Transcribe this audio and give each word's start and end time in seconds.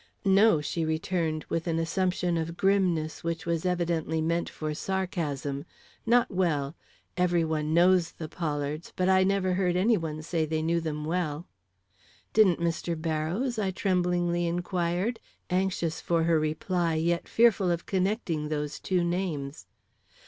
"No," 0.25 0.61
she 0.61 0.83
returned, 0.83 1.45
with 1.47 1.67
an 1.67 1.77
assumption 1.77 2.35
of 2.35 2.57
grimness, 2.57 3.23
which 3.23 3.45
was 3.45 3.67
evidently 3.67 4.19
meant 4.19 4.49
for 4.49 4.73
sarcasm, 4.73 5.63
"not 6.07 6.31
well. 6.31 6.75
Every 7.17 7.45
one 7.45 7.71
knows 7.71 8.11
the 8.13 8.27
Pollards, 8.27 8.91
but 8.95 9.07
I 9.09 9.23
never 9.23 9.53
heard 9.53 9.75
any 9.75 9.97
one 9.97 10.23
say 10.23 10.47
they 10.47 10.63
knew 10.63 10.81
them 10.81 11.05
well." 11.05 11.45
"Didn't 12.33 12.59
Mr. 12.59 12.99
Barrows?" 12.99 13.59
I 13.59 13.69
tremblingly 13.69 14.47
inquired, 14.47 15.19
anxious 15.51 16.01
for 16.01 16.23
her 16.23 16.39
reply, 16.39 16.95
yet 16.95 17.27
fearful 17.27 17.69
of 17.69 17.85
connecting 17.85 18.49
those 18.49 18.79
two 18.79 19.03
names. 19.03 19.67